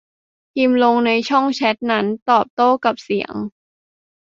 [0.53, 3.33] พิมพ์ลงในช่องแชตนั้น โต้ตอบกับเสียง